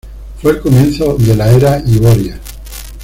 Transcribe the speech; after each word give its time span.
Fue 0.41 0.53
el 0.53 0.61
comienzo 0.61 1.15
de 1.15 1.35
la 1.35 1.51
Era 1.51 1.79
Hiboria. 1.85 2.39